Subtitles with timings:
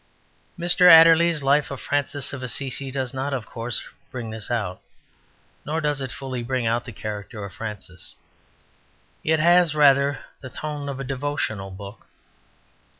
[0.57, 4.81] Mr Adderley's life of Francis of Assisi does not, of course, bring this out;
[5.63, 8.15] nor does it fully bring out the character of Francis.
[9.23, 12.07] It has rather the tone of a devotional book.